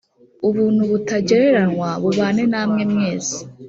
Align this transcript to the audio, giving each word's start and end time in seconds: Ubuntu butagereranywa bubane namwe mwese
Ubuntu 0.47 0.81
butagereranywa 0.91 1.89
bubane 2.01 2.43
namwe 2.51 2.81
mwese 2.91 3.37